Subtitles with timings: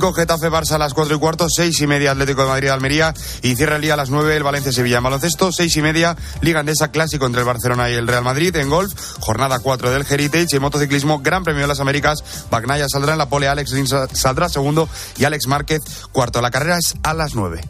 [0.00, 3.12] Getafe Barça a las 4 y cuarto, 6 y media Atlético de Madrid Almería
[3.42, 4.96] y cierra el día a las 9 el Valencia Sevilla.
[4.96, 8.56] En baloncesto, 6 y media Liga Andesa Clásico entre el Barcelona y el Real Madrid.
[8.56, 10.56] En golf, jornada 4 del Heritage.
[10.56, 12.24] En motociclismo, Gran Premio de las Américas.
[12.50, 16.40] Bagnaya saldrá en la pole, Alex Rins saldrá segundo y Alex Márquez cuarto.
[16.40, 17.60] La carrera es a las 9.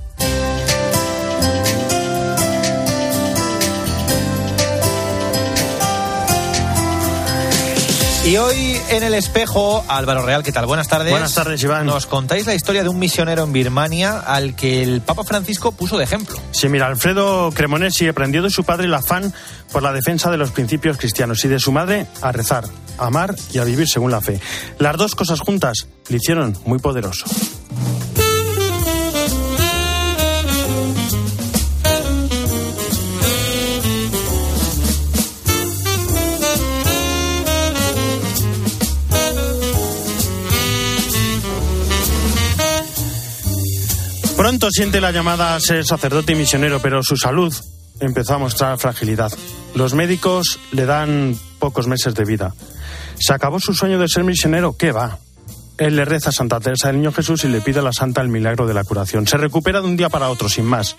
[8.31, 10.65] Y hoy en el espejo, Álvaro Real, ¿qué tal?
[10.65, 11.11] Buenas tardes.
[11.11, 11.85] Buenas tardes, Iván.
[11.85, 15.99] Nos contáis la historia de un misionero en Birmania al que el Papa Francisco puso
[15.99, 16.39] de ejemplo.
[16.53, 19.35] Sí, mira, Alfredo Cremonesi aprendió de su padre el afán
[19.73, 22.67] por la defensa de los principios cristianos y de su madre a rezar,
[22.99, 24.41] a amar y a vivir según la fe.
[24.79, 27.27] Las dos cosas juntas le hicieron muy poderoso.
[44.73, 47.53] Siente la llamada a ser sacerdote y misionero, pero su salud
[47.99, 49.33] empezó a mostrar fragilidad.
[49.75, 52.55] Los médicos le dan pocos meses de vida.
[53.19, 54.77] ¿Se acabó su sueño de ser misionero?
[54.77, 55.19] ¿Qué va?
[55.77, 58.21] Él le reza a Santa Teresa del Niño Jesús y le pide a la Santa
[58.21, 59.27] el milagro de la curación.
[59.27, 60.95] Se recupera de un día para otro, sin más.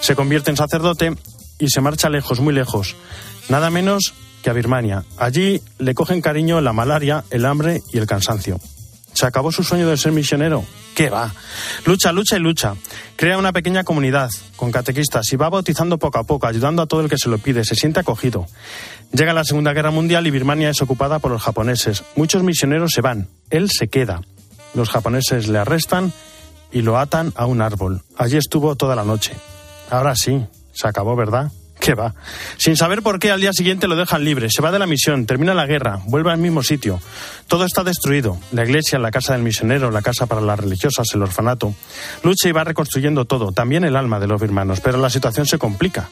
[0.00, 1.16] Se convierte en sacerdote
[1.58, 2.94] y se marcha lejos, muy lejos.
[3.48, 4.14] Nada menos
[4.44, 5.04] que a Birmania.
[5.18, 8.60] Allí le cogen cariño la malaria, el hambre y el cansancio.
[9.16, 10.62] ¿Se acabó su sueño de ser misionero?
[10.94, 11.32] ¿Qué va?
[11.86, 12.74] Lucha, lucha y lucha.
[13.16, 17.00] Crea una pequeña comunidad con catequistas y va bautizando poco a poco, ayudando a todo
[17.00, 17.64] el que se lo pide.
[17.64, 18.44] Se siente acogido.
[19.12, 22.04] Llega la Segunda Guerra Mundial y Birmania es ocupada por los japoneses.
[22.14, 23.28] Muchos misioneros se van.
[23.48, 24.20] Él se queda.
[24.74, 26.12] Los japoneses le arrestan
[26.70, 28.02] y lo atan a un árbol.
[28.18, 29.32] Allí estuvo toda la noche.
[29.88, 31.50] Ahora sí, se acabó, ¿verdad?
[31.86, 32.16] ¿Qué va?
[32.56, 34.48] Sin saber por qué, al día siguiente lo dejan libre.
[34.50, 37.00] Se va de la misión, termina la guerra, vuelve al mismo sitio.
[37.46, 38.40] Todo está destruido.
[38.50, 41.76] La iglesia, la casa del misionero, la casa para las religiosas, el orfanato.
[42.24, 44.80] Lucha y va reconstruyendo todo, también el alma de los birmanos.
[44.80, 46.08] Pero la situación se complica.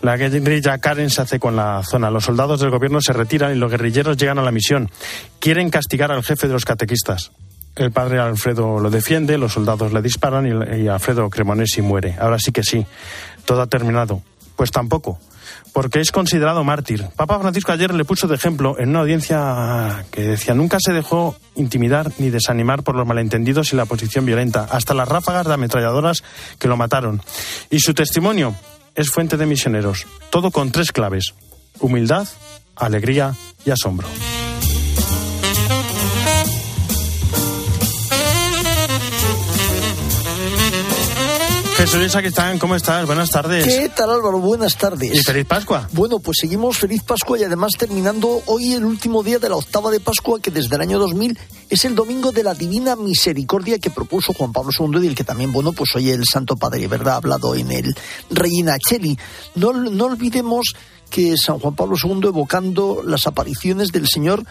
[0.00, 2.08] La guerrilla Karen se hace con la zona.
[2.12, 4.92] Los soldados del gobierno se retiran y los guerrilleros llegan a la misión.
[5.40, 7.32] Quieren castigar al jefe de los catequistas.
[7.74, 12.14] El padre Alfredo lo defiende, los soldados le disparan y, y Alfredo Cremonesi muere.
[12.20, 12.86] Ahora sí que sí,
[13.44, 14.22] todo ha terminado.
[14.56, 15.18] Pues tampoco,
[15.72, 17.06] porque es considerado mártir.
[17.16, 21.36] Papa Francisco ayer le puso de ejemplo en una audiencia que decía nunca se dejó
[21.54, 26.24] intimidar ni desanimar por los malentendidos y la posición violenta, hasta las ráfagas de ametralladoras
[26.58, 27.22] que lo mataron.
[27.70, 28.54] Y su testimonio
[28.94, 31.34] es fuente de misioneros, todo con tres claves,
[31.80, 32.26] humildad,
[32.74, 33.34] alegría
[33.64, 34.08] y asombro.
[41.86, 42.16] Jesús
[42.58, 43.06] ¿cómo estás?
[43.06, 43.64] Buenas tardes.
[43.64, 44.40] ¿Qué tal Álvaro?
[44.40, 45.14] Buenas tardes.
[45.14, 45.88] Y feliz Pascua.
[45.92, 49.92] Bueno, pues seguimos feliz Pascua y además terminando hoy el último día de la octava
[49.92, 51.38] de Pascua que desde el año 2000
[51.70, 55.22] es el domingo de la Divina Misericordia que propuso Juan Pablo II y el que
[55.22, 57.14] también, bueno, pues hoy el Santo Padre, ¿verdad?
[57.14, 57.94] Ha hablado en el
[58.30, 59.16] Reina Cheli.
[59.54, 60.74] No, no olvidemos
[61.08, 64.44] que San Juan Pablo II evocando las apariciones del Señor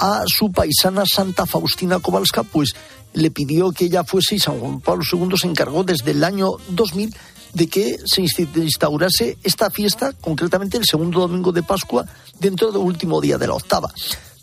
[0.00, 2.72] a su paisana Santa Faustina Kowalska, pues
[3.12, 6.52] le pidió que ella fuese y San Juan Pablo II se encargó desde el año
[6.68, 7.14] 2000
[7.52, 12.06] de que se instaurase esta fiesta, concretamente el segundo domingo de Pascua,
[12.38, 13.92] dentro del último día de la octava.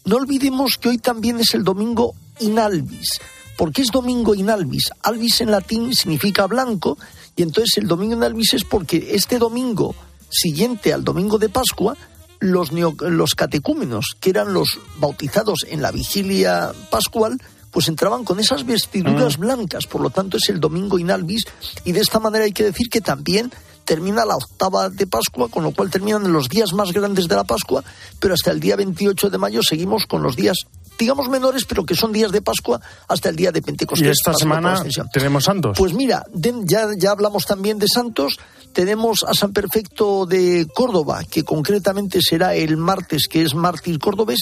[0.06, 3.19] No olvidemos que hoy también es el domingo Inalvis.
[3.57, 4.91] ¿Por qué es domingo Inalvis?
[5.01, 6.97] Alvis en latín significa blanco
[7.35, 9.95] y entonces el domingo Inalvis es porque este domingo
[10.29, 11.97] siguiente al domingo de Pascua
[12.40, 17.38] los, los catecúmenos, que eran los bautizados en la vigilia pascual,
[17.72, 19.42] pues entraban con esas vestiduras mm.
[19.42, 21.46] blancas, por lo tanto es el domingo inalvis,
[21.84, 23.52] y de esta manera hay que decir que también
[23.86, 27.46] termina la octava de Pascua, con lo cual terminan los días más grandes de la
[27.46, 27.84] Pascua,
[28.20, 30.58] pero hasta el día 28 de mayo seguimos con los días
[30.98, 34.08] digamos menores, pero que son días de Pascua hasta el día de Pentecostés.
[34.08, 34.84] ¿Y esta semana
[35.14, 35.78] tenemos santos?
[35.78, 38.40] Pues mira, ya, ya hablamos también de santos,
[38.74, 44.40] tenemos a San Perfecto de Córdoba, que concretamente será el martes, que es mártir cordobés,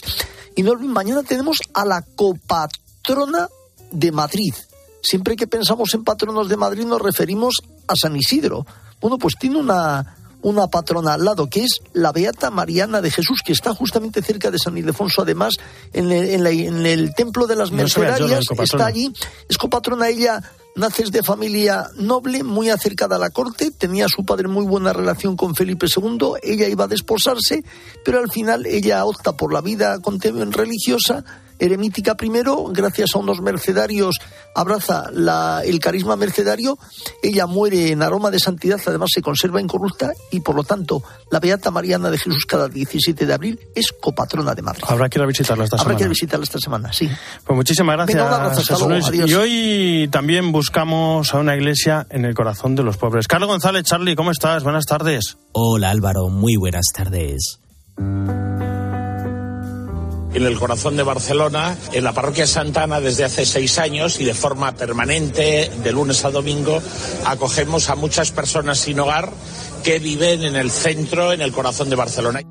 [0.56, 3.50] y no, mañana tenemos a la copatrona
[3.92, 4.54] de Madrid.
[5.02, 8.66] Siempre que pensamos en patronos de Madrid nos referimos a San Isidro.
[9.00, 13.40] Bueno, pues tiene una, una patrona al lado, que es la Beata Mariana de Jesús,
[13.44, 15.56] que está justamente cerca de San Ildefonso, además,
[15.92, 19.12] en el, en el Templo de las Mercedarias, está allí,
[19.50, 20.44] es copatrona ella
[20.76, 24.94] naces de familia noble, muy acercada a la corte, tenía a su padre muy buena
[24.94, 27.64] relación con Felipe II, ella iba a desposarse,
[28.04, 29.98] pero al final ella opta por la vida
[30.52, 31.26] religiosa
[31.60, 34.18] eremítica primero, gracias a unos mercedarios,
[34.54, 35.10] abraza
[35.64, 36.78] el carisma mercedario,
[37.22, 41.40] ella muere en aroma de santidad, además se conserva incorrupta y por lo tanto la
[41.40, 44.84] Beata Mariana de Jesús cada 17 de abril es copatrona de Madrid.
[44.88, 45.90] Habrá que ir a visitarla esta semana.
[45.90, 47.10] Habrá que ir a visitarla esta semana, sí.
[47.46, 48.82] Pues muchísimas gracias.
[49.14, 53.28] y hoy también buscamos a una iglesia en el corazón de los pobres.
[53.28, 54.64] Carlos González, Charlie, ¿cómo estás?
[54.64, 55.38] Buenas tardes.
[55.52, 57.60] Hola Álvaro, muy buenas tardes
[60.36, 64.34] en el corazón de Barcelona, en la parroquia Santana desde hace seis años y de
[64.34, 66.82] forma permanente, de lunes a domingo,
[67.26, 69.32] acogemos a muchas personas sin hogar
[69.84, 72.42] que viven en el centro, en el corazón de Barcelona.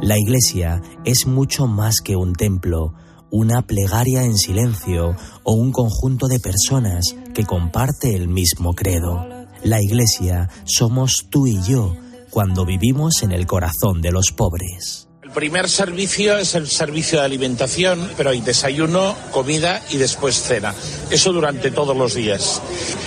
[0.00, 2.94] La iglesia es mucho más que un templo
[3.30, 9.26] una plegaria en silencio o un conjunto de personas que comparte el mismo credo.
[9.62, 11.94] La Iglesia somos tú y yo
[12.30, 15.07] cuando vivimos en el corazón de los pobres.
[15.38, 20.74] Primer servicio es el servicio de alimentación, pero hay desayuno, comida y después cena.
[21.10, 22.60] Eso durante todos los días.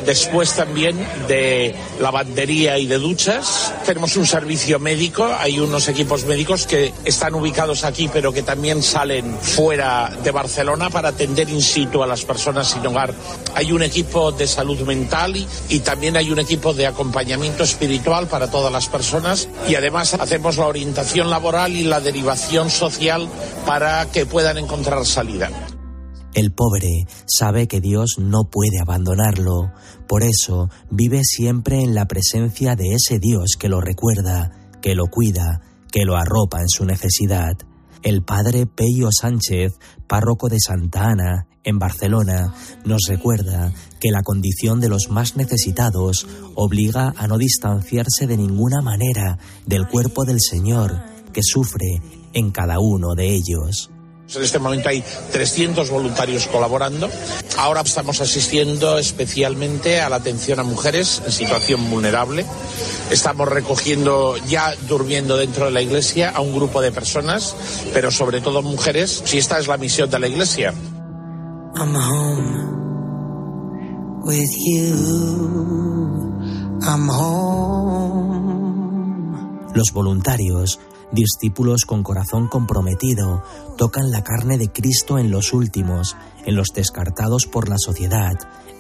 [0.06, 0.96] Después también
[1.28, 3.74] de lavandería y de duchas.
[3.86, 8.82] Tenemos un servicio médico, hay unos equipos médicos que están ubicados aquí, pero que también
[8.82, 13.14] salen fuera de Barcelona para atender in situ a las personas sin hogar.
[13.56, 18.28] Hay un equipo de salud mental y, y también hay un equipo de acompañamiento espiritual
[18.28, 19.50] para todas las personas.
[19.68, 23.28] Y además hacemos la orientación laboral y la de derivación social
[23.66, 25.50] para que puedan encontrar salida.
[26.36, 29.72] El pobre sabe que Dios no puede abandonarlo,
[30.08, 34.52] por eso vive siempre en la presencia de ese Dios que lo recuerda,
[34.84, 37.58] que lo cuida, que lo arropa en su necesidad.
[38.04, 39.74] El padre Peyo Sánchez,
[40.08, 42.54] párroco de Santa Ana, en Barcelona,
[42.86, 48.82] nos recuerda que la condición de los más necesitados obliga a no distanciarse de ninguna
[48.82, 52.02] manera del cuerpo del Señor, que sufre
[52.34, 53.92] en cada uno de ellos.
[54.34, 57.10] En este momento hay 300 voluntarios colaborando.
[57.58, 62.46] Ahora estamos asistiendo especialmente a la atención a mujeres en situación vulnerable.
[63.10, 67.56] Estamos recogiendo, ya durmiendo dentro de la iglesia, a un grupo de personas,
[67.94, 70.74] pero sobre todo mujeres, si esta es la misión de la iglesia.
[71.76, 72.82] I'm home
[74.24, 74.96] with you.
[76.84, 78.32] I'm home.
[79.74, 80.80] Los voluntarios
[81.12, 83.44] discípulos con corazón comprometido,
[83.78, 86.16] tocan la carne de Cristo en los últimos,
[86.46, 88.34] en los descartados por la sociedad,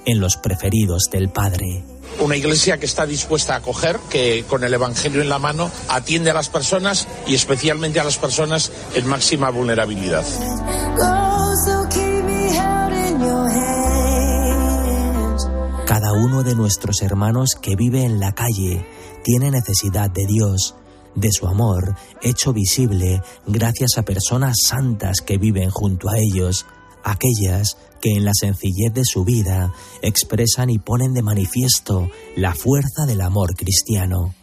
[0.05, 1.83] en los preferidos del Padre.
[2.19, 6.31] Una iglesia que está dispuesta a acoger, que con el Evangelio en la mano atiende
[6.31, 10.25] a las personas y especialmente a las personas en máxima vulnerabilidad.
[15.85, 18.85] Cada uno de nuestros hermanos que vive en la calle
[19.23, 20.75] tiene necesidad de Dios
[21.15, 26.65] de su amor hecho visible gracias a personas santas que viven junto a ellos,
[27.03, 33.05] aquellas que en la sencillez de su vida expresan y ponen de manifiesto la fuerza
[33.05, 34.33] del amor cristiano.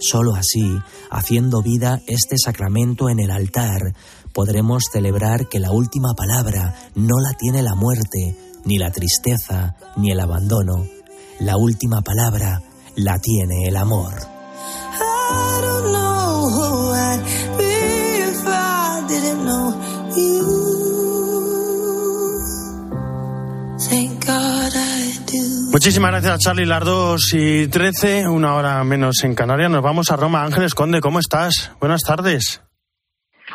[0.00, 0.78] Solo así,
[1.10, 3.94] haciendo vida este sacramento en el altar,
[4.32, 10.12] podremos celebrar que la última palabra no la tiene la muerte, ni la tristeza, ni
[10.12, 10.86] el abandono.
[11.40, 12.62] La última palabra
[12.94, 14.37] la tiene el amor.
[25.70, 26.66] Muchísimas gracias, Charlie.
[26.66, 29.70] Las 2 y 13, una hora menos en Canarias.
[29.70, 30.42] Nos vamos a Roma.
[30.42, 31.72] Ángeles Conde, ¿cómo estás?
[31.80, 32.62] Buenas tardes.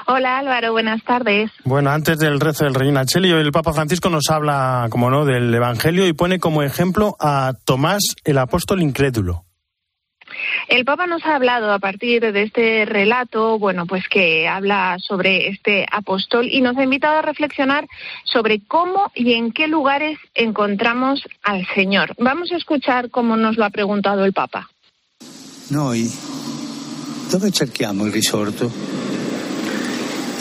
[0.08, 1.51] Hola Álvaro, buenas tardes.
[1.63, 5.53] Bueno, antes del rezo del Reina Cheli, el Papa Francisco nos habla, como no, del
[5.53, 9.46] Evangelio y pone como ejemplo a Tomás el apóstol incrédulo.
[10.68, 15.50] El Papa nos ha hablado a partir de este relato, bueno, pues que habla sobre
[15.50, 17.88] este apóstol y nos ha invitado a reflexionar
[18.24, 22.13] sobre cómo y en qué lugares encontramos al Señor.
[22.18, 24.70] Vamos a escuchar cómo nos lo ha preguntado el Papa.
[25.70, 26.12] Noi
[27.30, 28.72] dove cerchiamo il risorto?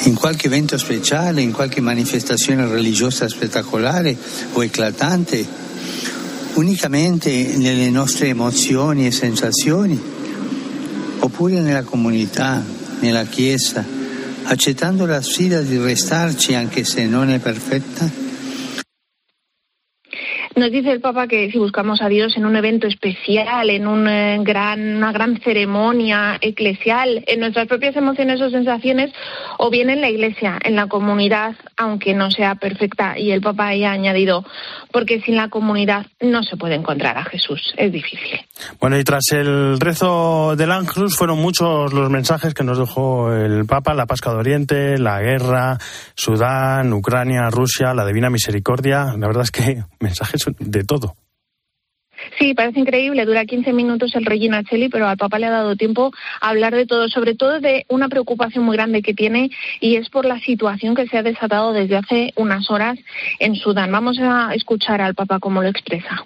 [0.04, 4.16] In qualche evento speciale, in qualche manifestazione religiosa spettacolare
[4.52, 5.61] o eclatante?
[6.54, 10.00] Unicamente nelle nostre emozioni e sensazioni,
[11.18, 12.62] oppure nella comunità,
[13.00, 13.84] nella Chiesa,
[14.44, 18.21] accettando la sfida di restarci anche se non è perfetta?
[20.54, 24.06] Nos dice el Papa que si buscamos a Dios en un evento especial, en un,
[24.06, 29.12] eh, gran, una gran ceremonia eclesial, en nuestras propias emociones o sensaciones,
[29.58, 33.18] o bien en la Iglesia, en la comunidad, aunque no sea perfecta.
[33.18, 34.44] Y el Papa ahí ha añadido,
[34.92, 37.72] porque sin la comunidad no se puede encontrar a Jesús.
[37.78, 38.40] Es difícil.
[38.78, 43.64] Bueno, y tras el rezo del Ángelus fueron muchos los mensajes que nos dejó el
[43.64, 45.78] Papa, la Pascua de Oriente, la guerra,
[46.14, 49.14] Sudán, Ucrania, Rusia, la Divina Misericordia.
[49.16, 51.16] La verdad es que mensajes de todo.
[52.38, 53.24] Sí, parece increíble.
[53.24, 56.74] Dura 15 minutos el Regina Cheli, pero al Papa le ha dado tiempo a hablar
[56.74, 60.38] de todo, sobre todo de una preocupación muy grande que tiene y es por la
[60.40, 62.98] situación que se ha desatado desde hace unas horas
[63.38, 63.90] en Sudán.
[63.92, 66.24] Vamos a escuchar al Papa cómo lo expresa.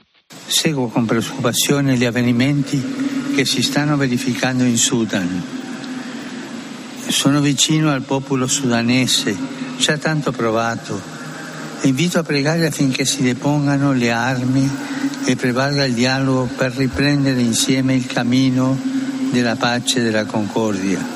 [0.48, 2.82] Seguo con preocupación gli avvenimenti
[3.34, 5.44] che si stanno verificando in Sudan.
[7.08, 9.36] Sono vicino al popolo sudanese,
[9.88, 11.15] ha tanto provato.
[11.82, 14.68] Invito a pregare affinché si depongano le armi
[15.24, 18.78] e prevalga il dialogo per riprendere insieme il cammino
[19.30, 21.15] della pace e della concordia.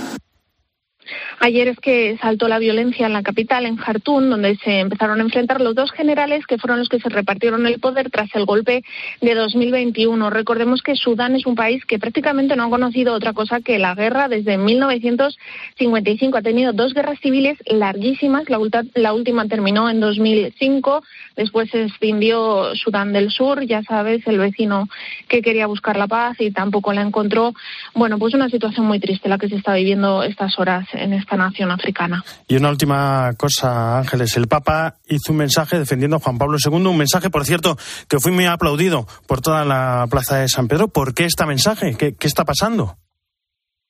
[1.42, 5.22] Ayer es que saltó la violencia en la capital, en Jartún, donde se empezaron a
[5.22, 8.84] enfrentar los dos generales que fueron los que se repartieron el poder tras el golpe
[9.22, 10.28] de 2021.
[10.28, 13.94] Recordemos que Sudán es un país que prácticamente no ha conocido otra cosa que la
[13.94, 16.36] guerra desde 1955.
[16.36, 18.44] Ha tenido dos guerras civiles larguísimas.
[18.50, 21.02] La, última terminó en 2005.
[21.36, 24.90] Después se extindió Sudán del Sur, ya sabes, el vecino
[25.26, 27.54] que quería buscar la paz y tampoco la encontró.
[27.94, 31.29] Bueno, pues una situación muy triste la que se está viviendo estas horas en este
[31.36, 32.24] nación africana.
[32.48, 34.36] Y una última cosa, Ángeles.
[34.36, 37.76] El Papa hizo un mensaje defendiendo a Juan Pablo II, un mensaje, por cierto,
[38.08, 40.88] que fue muy aplaudido por toda la plaza de San Pedro.
[40.88, 41.96] ¿Por qué este mensaje?
[41.96, 42.96] ¿Qué, qué está pasando?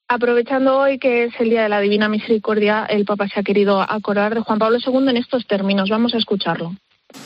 [0.08, 3.80] Aprovechando hoy que es el Día de la Divina Misericordia, el Papa se ha querido
[3.80, 5.88] acordar de Juan Pablo II en estos términos.
[5.88, 6.74] Vamos a escucharlo.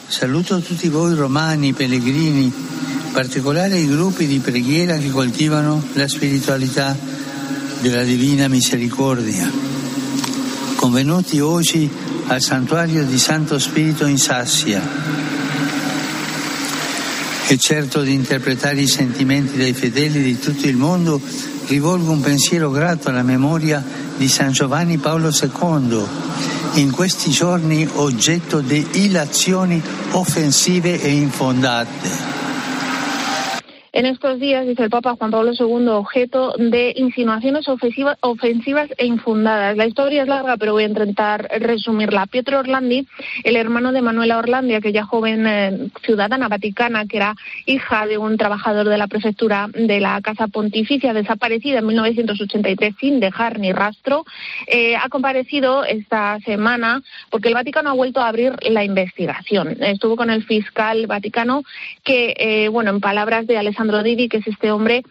[0.08, 6.08] Saluto a tutti voi romani, pellegrini, in particolare i gruppi di preghiera che coltivano la
[6.08, 6.96] spiritualità
[7.80, 9.50] della Divina Misericordia.
[10.84, 11.90] Convenuti oggi
[12.26, 14.82] al santuario di Santo Spirito in Sassia.
[17.46, 21.18] E certo di interpretare i sentimenti dei fedeli di tutto il mondo,
[21.68, 23.82] rivolgo un pensiero grato alla memoria
[24.18, 26.04] di San Giovanni Paolo II,
[26.74, 32.33] in questi giorni oggetto di ilazioni offensive e infondate.
[33.96, 39.76] En estos días, dice el Papa Juan Pablo II, objeto de insinuaciones ofensivas e infundadas.
[39.76, 42.26] La historia es larga, pero voy a intentar resumirla.
[42.26, 43.06] Pietro Orlandi,
[43.44, 47.36] el hermano de Manuela Orlandi, aquella joven eh, ciudadana vaticana que era
[47.66, 53.20] hija de un trabajador de la prefectura de la Casa Pontificia, desaparecida en 1983 sin
[53.20, 54.24] dejar ni rastro,
[54.66, 59.76] eh, ha comparecido esta semana porque el Vaticano ha vuelto a abrir la investigación.
[59.80, 61.62] Estuvo con el fiscal vaticano
[62.02, 65.02] que, eh, bueno, en palabras de Alessandro Alejandro Didi, que es este hombre,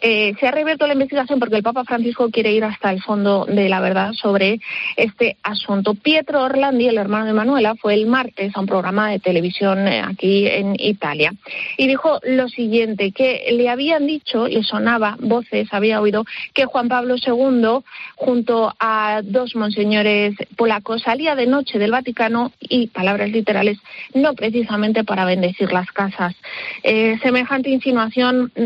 [0.00, 3.44] eh, se ha reabierto la investigación porque el Papa Francisco quiere ir hasta el fondo
[3.44, 4.58] de la verdad sobre
[4.96, 5.94] este asunto.
[5.94, 10.00] Pietro Orlandi, el hermano de Manuela, fue el martes a un programa de televisión eh,
[10.00, 11.34] aquí en Italia
[11.76, 16.24] y dijo lo siguiente, que le habían dicho, le sonaba voces, había oído
[16.54, 17.84] que Juan Pablo II,
[18.16, 23.78] junto a dos monseñores polacos, salía de noche del Vaticano y, palabras literales,
[24.14, 26.34] no precisamente para bendecir las casas.
[26.82, 28.21] Eh, semejante insinuación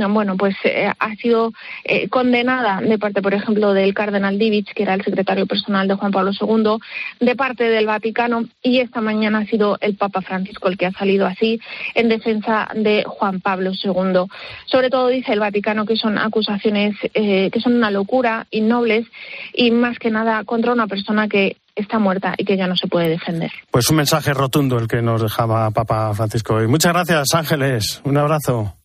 [0.08, 1.52] bueno, pues eh, ha sido
[1.84, 5.94] eh, condenada de parte, por ejemplo, del cardenal Divich, que era el secretario personal de
[5.94, 6.78] Juan Pablo II,
[7.20, 10.92] de parte del Vaticano, y esta mañana ha sido el Papa Francisco el que ha
[10.92, 11.60] salido así
[11.94, 14.26] en defensa de Juan Pablo II.
[14.66, 19.06] Sobre todo dice el Vaticano que son acusaciones eh, que son una locura, innobles,
[19.52, 22.88] y más que nada contra una persona que está muerta y que ya no se
[22.88, 23.52] puede defender.
[23.70, 26.62] Pues un mensaje rotundo el que nos dejaba Papa Francisco.
[26.62, 28.00] Y muchas gracias, Ángeles.
[28.04, 28.75] Un abrazo.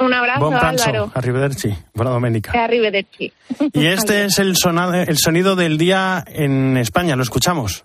[0.00, 1.10] Un abrazo, Bon Álvaro.
[1.14, 1.74] Arrivederci.
[1.92, 2.52] Buena doménica.
[2.52, 3.32] Arrivederci.
[3.72, 7.16] Y este es el, sonado, el sonido del día en España.
[7.16, 7.84] Lo escuchamos.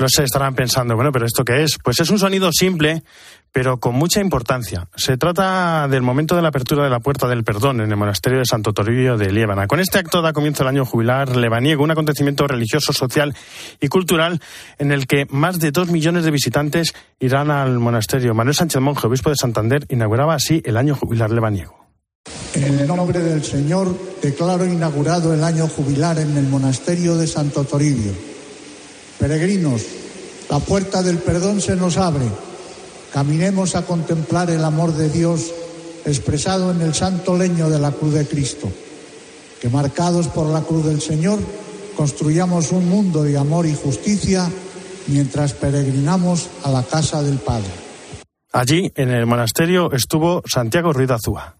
[0.00, 1.76] Lo sé, estarán pensando, bueno, pero ¿esto qué es?
[1.84, 3.02] Pues es un sonido simple,
[3.52, 4.88] pero con mucha importancia.
[4.96, 8.38] Se trata del momento de la apertura de la Puerta del Perdón en el monasterio
[8.38, 9.66] de Santo Toribio de Liébana.
[9.66, 13.34] Con este acto da comienzo el año jubilar lebaniego, un acontecimiento religioso, social
[13.80, 14.40] y cultural
[14.78, 18.34] en el que más de dos millones de visitantes irán al monasterio.
[18.34, 21.78] Manuel Sánchez Monje, obispo de Santander, inauguraba así el año jubilar lebaniego.
[22.54, 27.64] En el nombre del Señor declaro inaugurado el año jubilar en el monasterio de Santo
[27.64, 28.12] Toribio
[29.20, 29.82] Peregrinos,
[30.48, 32.24] la puerta del perdón se nos abre.
[33.12, 35.52] Caminemos a contemplar el amor de Dios
[36.04, 38.70] expresado en el santo leño de la cruz de Cristo.
[39.60, 41.38] Que marcados por la cruz del Señor,
[41.96, 44.48] construyamos un mundo de amor y justicia
[45.08, 47.70] mientras peregrinamos a la casa del Padre.
[48.52, 51.56] Allí, en el monasterio, estuvo Santiago Ruiz Azúa.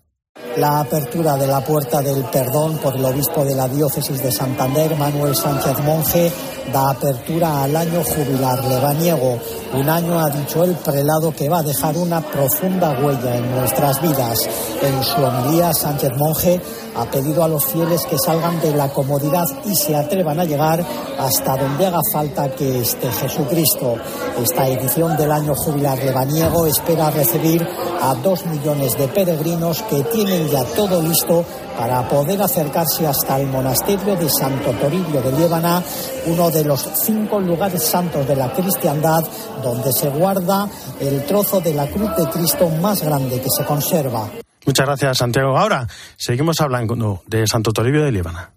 [0.57, 4.97] La apertura de la puerta del perdón por el obispo de la diócesis de Santander,
[4.97, 6.33] Manuel Sánchez Monje,
[6.73, 9.39] da apertura al año jubilar lebaniego.
[9.75, 14.03] Un año, ha dicho el prelado, que va a dejar una profunda huella en nuestras
[14.03, 14.49] vidas.
[14.83, 16.61] En su homilía, Sánchez Monje
[16.97, 20.85] ha pedido a los fieles que salgan de la comodidad y se atrevan a llegar
[21.19, 23.97] hasta donde haga falta que esté Jesucristo.
[24.43, 27.67] Esta edición del año jubilar lebaniego espera recibir
[28.03, 31.45] a dos millones de peregrinos que tienen ya todo listo
[31.77, 35.83] para poder acercarse hasta el monasterio de Santo Toribio de Líbana,
[36.27, 39.25] uno de los cinco lugares santos de la cristiandad
[39.63, 40.69] donde se guarda
[41.01, 44.29] el trozo de la cruz de Cristo más grande que se conserva.
[44.67, 45.57] Muchas gracias, Santiago.
[45.57, 48.53] Ahora seguimos hablando de Santo Toribio de Líbana.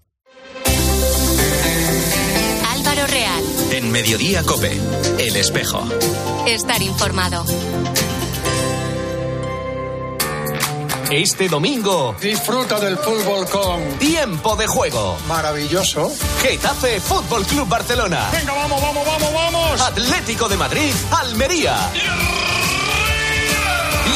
[2.70, 3.42] Álvaro Real.
[3.72, 4.78] En Mediodía Cope,
[5.18, 5.82] El Espejo.
[6.46, 7.44] Estar informado.
[11.16, 12.16] Este domingo.
[12.20, 13.80] Disfruta del fútbol con.
[14.00, 15.16] Tiempo de juego.
[15.28, 16.10] Maravilloso.
[16.42, 18.30] Getafe Fútbol Club Barcelona.
[18.32, 19.80] Venga, vamos, vamos, vamos, vamos.
[19.80, 21.76] Atlético de Madrid, Almería.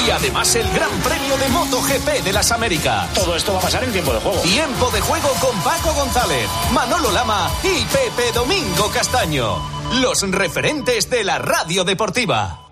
[0.05, 3.15] Y además el Gran Premio de MotoGP de las Américas.
[3.15, 4.41] Todo esto va a pasar en tiempo de juego.
[4.41, 9.63] Tiempo de juego con Paco González, Manolo Lama y Pepe Domingo Castaño.
[10.01, 12.65] Los referentes de la radio deportiva.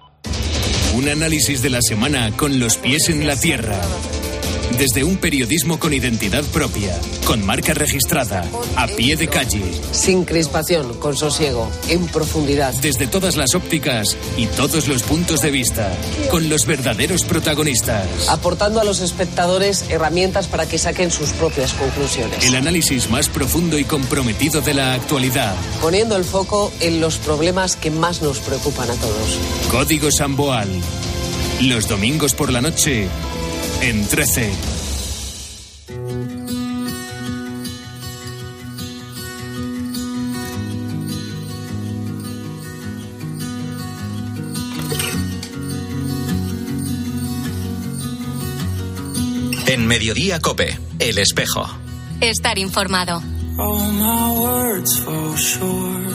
[0.95, 3.78] Un análisis de la semana con los pies en la tierra.
[4.78, 8.45] Desde un periodismo con identidad propia, con marca registrada,
[8.76, 9.62] a pie de calle.
[9.90, 12.75] Sin crispación, con sosiego, en profundidad.
[12.75, 15.90] Desde todas las ópticas y todos los puntos de vista,
[16.30, 18.28] con los verdaderos protagonistas.
[18.28, 22.45] Aportando a los espectadores herramientas para que saquen sus propias conclusiones.
[22.45, 25.54] El análisis más profundo y comprometido de la actualidad.
[25.80, 29.38] Poniendo el foco en los problemas que más nos preocupan a todos.
[29.71, 30.68] Código Samboal.
[31.62, 33.09] Los domingos por la noche
[33.83, 34.52] en 13.
[49.68, 51.66] En Mediodía Cope, El Espejo.
[52.21, 53.23] Estar informado.
[53.59, 56.06] All my words fall short.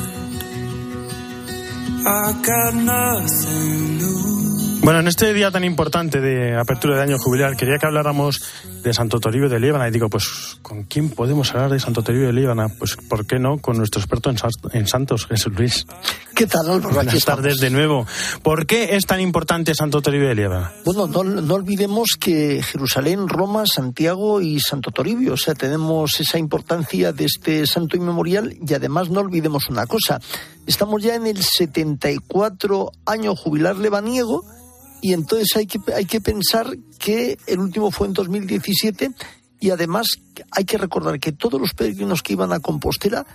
[2.05, 4.40] I got nothing new.
[4.83, 8.41] Bueno, en este día tan importante de apertura de año jubilar, quería que habláramos
[8.81, 9.87] de Santo Toribio de Líbana.
[9.87, 12.67] Y digo, pues, ¿con quién podemos hablar de Santo Toribio de Líbana?
[12.79, 13.59] Pues, ¿por qué no?
[13.59, 14.37] Con nuestro experto en,
[14.73, 15.85] en santos, Jesús Luis.
[16.33, 16.95] ¿Qué tal, Álvaro?
[16.95, 18.07] Buenas tardes de nuevo.
[18.41, 20.73] ¿Por qué es tan importante Santo Toribio de Líbana?
[20.83, 26.39] Bueno, no, no, olvidemos que Jerusalén, Roma, Santiago y Santo Toribio, o sea, tenemos esa
[26.39, 30.19] importancia de este santo inmemorial y además no olvidemos una cosa.
[30.65, 34.43] Estamos ya en el 74 año jubilar lebaniego
[35.01, 39.11] y entonces hay que, hay que pensar que el último fue en 2017
[39.59, 40.07] y además
[40.51, 43.25] hay que recordar que todos los peregrinos que iban a Compostela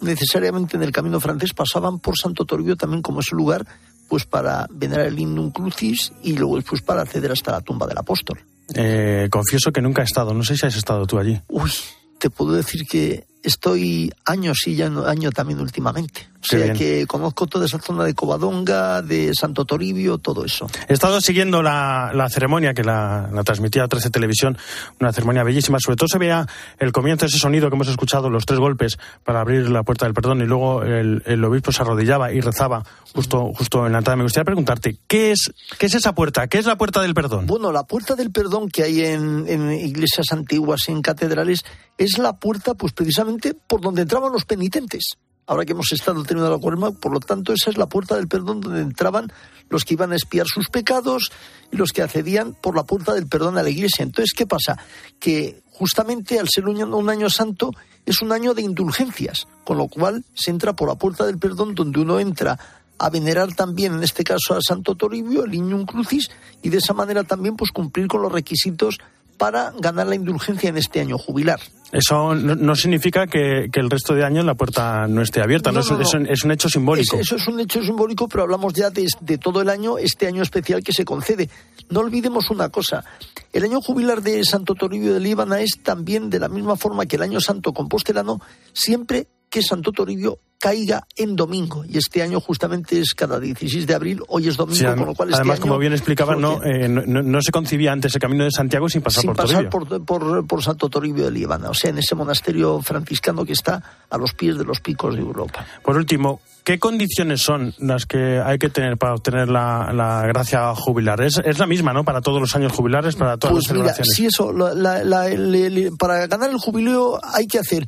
[0.00, 3.66] necesariamente en el camino francés pasaban por Santo Toribio también como ese lugar
[4.08, 7.98] pues para venerar el Innum Crucis y luego después para acceder hasta la tumba del
[7.98, 8.44] apóstol.
[8.74, 11.40] Eh, confieso que nunca he estado, no sé si has estado tú allí.
[11.48, 11.70] Uy,
[12.18, 16.28] te puedo decir que estoy años y ya año también últimamente.
[16.44, 20.66] O sea que conozco toda esa zona de Covadonga, de Santo Toribio, todo eso.
[20.88, 24.58] He estado siguiendo la, ceremonia que la, transmitía 13 Televisión,
[25.00, 25.78] una ceremonia bellísima.
[25.80, 26.46] Sobre todo se veía
[26.78, 30.12] el comienzo, ese sonido que hemos escuchado, los tres golpes para abrir la puerta del
[30.12, 34.16] perdón y luego el, obispo se arrodillaba y rezaba justo, justo en la entrada.
[34.16, 36.46] Me gustaría preguntarte, ¿qué es, ¿qué es esa puerta?
[36.46, 37.46] ¿Qué es la puerta del perdón?
[37.46, 41.64] Bueno, la puerta del perdón que hay en, en iglesias antiguas, en catedrales,
[41.96, 43.33] es la puerta, pues precisamente
[43.66, 45.16] por donde entraban los penitentes
[45.46, 48.28] ahora que hemos estado teniendo la cuaresma, por lo tanto esa es la puerta del
[48.28, 49.32] perdón donde entraban
[49.68, 51.30] los que iban a espiar sus pecados
[51.70, 54.02] y los que accedían por la puerta del perdón a la iglesia.
[54.02, 54.78] Entonces, ¿qué pasa?
[55.18, 57.72] Que justamente al ser un año, santo
[58.06, 61.74] es un año de indulgencias, con lo cual se entra por la puerta del perdón
[61.74, 62.58] donde uno entra
[62.96, 66.30] a venerar también, en este caso, a Santo Toribio, el Iñum Crucis,
[66.62, 68.98] y de esa manera también pues cumplir con los requisitos
[69.36, 71.60] para ganar la indulgencia en este año jubilar.
[71.94, 76.44] Eso no, significa que, el resto de años la puerta no esté abierta, no, es,
[76.44, 77.16] un hecho simbólico.
[77.16, 80.82] eso es un hecho simbólico, pero hablamos ya de, todo el año, este año especial
[80.82, 81.48] que se concede.
[81.90, 83.04] No olvidemos una cosa,
[83.52, 87.14] el año jubilar de Santo Toribio de Líbana es también de la misma forma que
[87.14, 88.40] el año santo compostelano,
[88.72, 91.84] siempre que Santo Toribio caiga en domingo.
[91.88, 95.14] Y este año justamente es cada 16 de abril, hoy es domingo, Sí, con lo
[95.14, 98.42] cual este además, año como bien explicaba, no, eh, no, se concibía antes el camino
[98.42, 100.04] de Santiago sin pasar sin por pasar Toribio.
[100.04, 103.80] por, por, por Santo Toribio de Líbana, o sea, en ese monasterio franciscano que está
[104.10, 105.64] a los pies de los picos de Europa.
[105.84, 110.74] Por último, ¿qué condiciones son las que hay que tener para obtener la, la gracia
[110.74, 111.20] jubilar?
[111.20, 112.02] Es, es la misma, ¿no?
[112.04, 114.16] Para todos los años jubilares, para todas Pues las mira, celebraciones.
[114.16, 117.86] si eso, la- la- la- le- le- para ganar el jubileo hay que hacer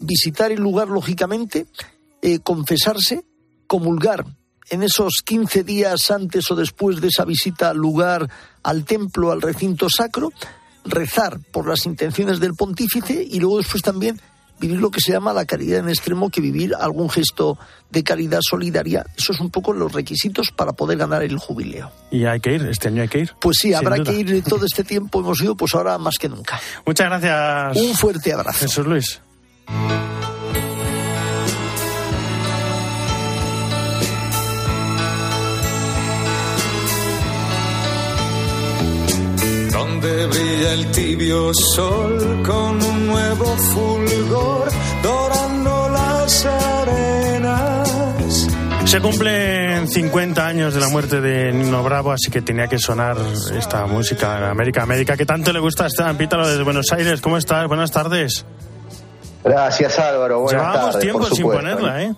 [0.00, 1.66] visitar el lugar, lógicamente,
[2.22, 3.24] eh, confesarse,
[3.66, 4.24] comulgar
[4.68, 8.28] en esos 15 días antes o después de esa visita al lugar,
[8.62, 10.32] al templo, al recinto sacro,
[10.84, 14.20] rezar por las intenciones del pontífice y luego después también
[14.58, 17.58] vivir lo que se llama la caridad en extremo, que vivir algún gesto
[17.90, 19.04] de caridad solidaria.
[19.16, 21.92] Eso es un poco los requisitos para poder ganar el jubileo.
[22.10, 23.32] Y hay que ir, este año hay que ir.
[23.40, 24.10] Pues sí, Sin habrá duda.
[24.10, 26.58] que ir todo este tiempo, hemos ido, pues ahora más que nunca.
[26.86, 27.76] Muchas gracias.
[27.76, 28.60] Un fuerte abrazo.
[28.60, 29.20] Jesús Luis.
[40.28, 44.68] Brilla el tibio sol con un nuevo fulgor,
[45.02, 48.48] dorando las arenas.
[48.84, 53.16] Se cumplen 50 años de la muerte de Nino Bravo, así que tenía que sonar
[53.56, 57.20] esta música América América, que tanto le gusta a Esteban Pítalo desde Buenos Aires.
[57.20, 57.66] ¿Cómo estás?
[57.68, 58.46] Buenas tardes.
[59.46, 61.00] Gracias Álvaro, buenas Llevábamos tardes.
[61.02, 62.14] tiempo por sin ponerla, ¿eh?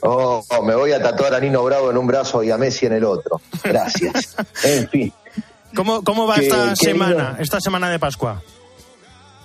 [0.00, 2.86] Oh, oh, me voy a tatuar a Nino Bravo en un brazo y a Messi
[2.86, 3.40] en el otro.
[3.64, 4.36] Gracias.
[4.62, 5.12] en fin,
[5.74, 7.42] ¿Cómo, cómo va esta semana, lindo.
[7.42, 8.40] esta semana de Pascua?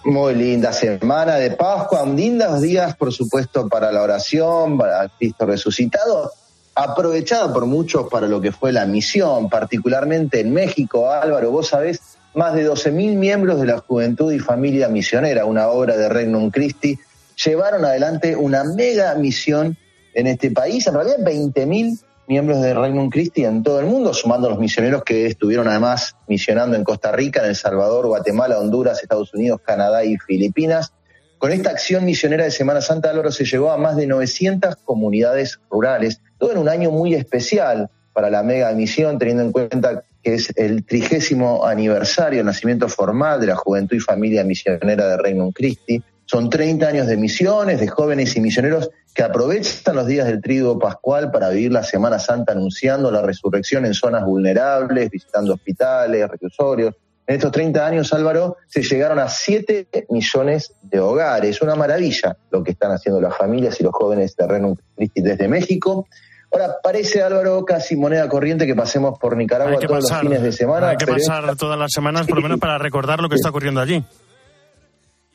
[0.06, 6.32] muy linda semana de Pascua, lindos días, por supuesto, para la oración, para Cristo resucitado,
[6.76, 11.10] aprovechada por muchos para lo que fue la misión, particularmente en México.
[11.10, 12.02] Álvaro, vos sabés,
[12.36, 16.98] más de 12.000 miembros de la Juventud y Familia Misionera, una obra de Regnum Christi,
[17.44, 19.78] llevaron adelante una mega misión
[20.14, 24.50] en este país, en realidad 20.000 miembros de Regnum Christi en todo el mundo, sumando
[24.50, 29.34] los misioneros que estuvieron además misionando en Costa Rica, en El Salvador, Guatemala, Honduras, Estados
[29.34, 30.94] Unidos, Canadá y Filipinas.
[31.38, 35.60] Con esta acción misionera de Semana Santa, Álvaro se llegó a más de 900 comunidades
[35.70, 40.36] rurales, todo en un año muy especial para la mega misión, teniendo en cuenta que
[40.36, 45.52] es el trigésimo aniversario del nacimiento formal de la Juventud y Familia Misionera de Regnum
[45.52, 46.02] Christi.
[46.26, 50.80] Son 30 años de misiones, de jóvenes y misioneros que aprovechan los días del triduo
[50.80, 56.96] pascual para vivir la Semana Santa anunciando la resurrección en zonas vulnerables, visitando hospitales, reclusorios.
[57.28, 61.62] En estos 30 años, Álvaro, se llegaron a 7 millones de hogares.
[61.62, 65.48] Una maravilla lo que están haciendo las familias y los jóvenes de Regnum Christi desde
[65.48, 66.08] México.
[66.54, 70.52] Ahora, parece, Álvaro, casi moneda corriente que pasemos por Nicaragua todos pasar, los fines de
[70.52, 70.90] semana.
[70.90, 73.82] hay que pasar todas las semanas, por lo menos, para recordar lo que está ocurriendo
[73.82, 74.04] allí.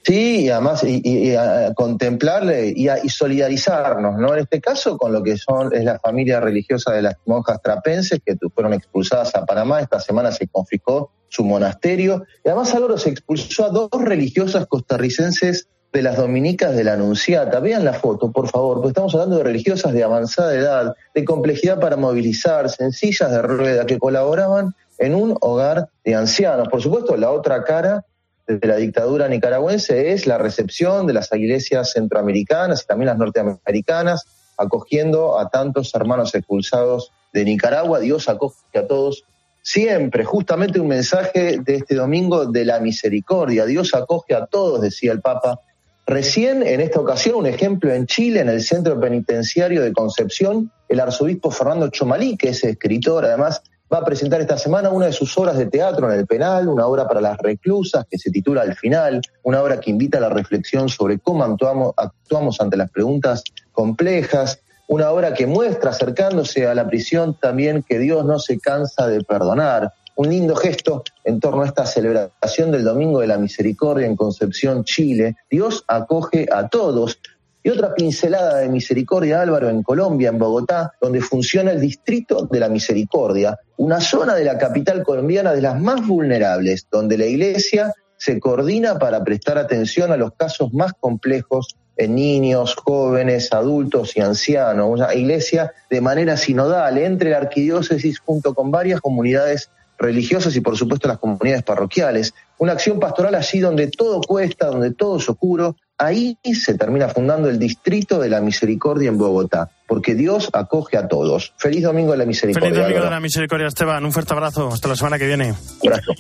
[0.05, 4.33] Sí, y además y, y- y a contemplarle y, a- y solidarizarnos, ¿no?
[4.33, 8.21] En este caso con lo que son es la familia religiosa de las monjas trapenses
[8.25, 9.81] que fueron expulsadas a Panamá.
[9.81, 15.69] Esta semana se confiscó su monasterio y además Álvaro se expulsó a dos religiosas costarricenses
[15.93, 17.61] de las dominicas de la Anunciata.
[17.61, 21.81] Vean la foto, por favor, porque estamos hablando de religiosas de avanzada edad, de complejidad
[21.81, 26.69] para movilizar, sencillas de rueda, que colaboraban en un hogar de ancianos.
[26.69, 28.05] Por supuesto, la otra cara
[28.47, 34.25] de la dictadura nicaragüense es la recepción de las iglesias centroamericanas y también las norteamericanas,
[34.57, 38.01] acogiendo a tantos hermanos expulsados de Nicaragua.
[38.01, 39.25] Dios acoge a todos
[39.63, 40.25] siempre.
[40.25, 43.67] Justamente un mensaje de este domingo de la misericordia.
[43.67, 45.61] Dios acoge a todos, decía el Papa.
[46.09, 51.01] Recién, en esta ocasión, un ejemplo en Chile, en el Centro Penitenciario de Concepción, el
[51.01, 53.61] arzobispo Fernando Chomalí, que es escritor, además,
[53.93, 56.87] va a presentar esta semana una de sus obras de teatro en el penal, una
[56.87, 60.31] obra para las reclusas que se titula Al final, una obra que invita a la
[60.31, 66.75] reflexión sobre cómo actuamos, actuamos ante las preguntas complejas, una obra que muestra acercándose a
[66.75, 69.93] la prisión también que Dios no se cansa de perdonar.
[70.19, 74.83] Un lindo gesto en torno a esta celebración del Domingo de la Misericordia en Concepción,
[74.83, 75.37] Chile.
[75.49, 77.21] Dios acoge a todos.
[77.63, 82.59] Y otra pincelada de misericordia, Álvaro, en Colombia, en Bogotá, donde funciona el Distrito de
[82.59, 87.95] la Misericordia, una zona de la capital colombiana de las más vulnerables, donde la iglesia
[88.17, 94.21] se coordina para prestar atención a los casos más complejos en niños, jóvenes, adultos y
[94.21, 94.89] ancianos.
[94.91, 100.77] Una iglesia de manera sinodal entre la arquidiócesis junto con varias comunidades religiosas y por
[100.77, 102.35] supuesto las comunidades parroquiales.
[102.59, 105.77] Una acción pastoral allí donde todo cuesta, donde todo es oscuro.
[105.99, 111.09] Ahí se termina fundando el Distrito de la Misericordia en Bogotá, porque Dios acoge a
[111.09, 111.53] todos.
[111.57, 112.71] Feliz Domingo de la Misericordia.
[112.71, 114.05] Feliz Domingo de la Misericordia, Esteban.
[114.05, 114.69] Un fuerte abrazo.
[114.69, 115.55] Hasta la semana que viene.
[115.83, 116.13] Abrazo.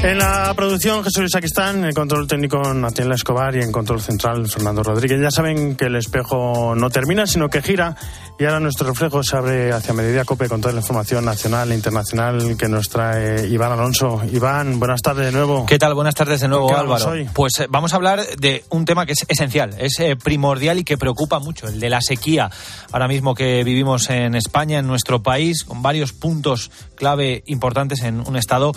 [0.00, 4.00] En la producción, Jesús Luis Aquistán, en el control técnico, Natiela Escobar y en control
[4.00, 5.20] central, Fernando Rodríguez.
[5.20, 7.96] Ya saben que el espejo no termina, sino que gira
[8.38, 11.74] y ahora nuestro reflejo se abre hacia Mediodía Cope con toda la información nacional e
[11.74, 14.22] internacional que nos trae Iván Alonso.
[14.32, 15.66] Iván, buenas tardes de nuevo.
[15.66, 15.94] ¿Qué tal?
[15.94, 17.20] Buenas tardes de nuevo, ¿Con qué vamos Álvaro.
[17.20, 17.28] hoy?
[17.34, 20.84] Pues eh, vamos a hablar de un tema que es esencial, es eh, primordial y
[20.84, 22.50] que preocupa mucho, el de la sequía.
[22.92, 28.20] Ahora mismo que vivimos en España, en nuestro país, con varios puntos clave importantes en
[28.20, 28.72] un estado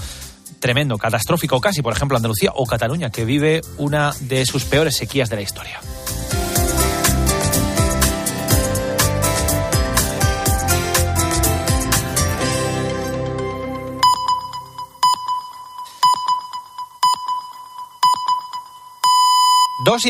[0.61, 5.29] tremendo, catastrófico casi, por ejemplo, Andalucía o Cataluña, que vive una de sus peores sequías
[5.29, 5.81] de la historia.